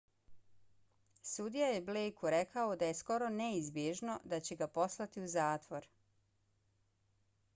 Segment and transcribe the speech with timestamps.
[1.31, 5.89] sudija je blejku rekao da je skoro neizbježno da će ga poslati u zatvor